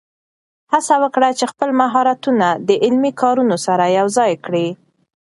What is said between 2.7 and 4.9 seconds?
عملي کارونو سره یوځای کړې.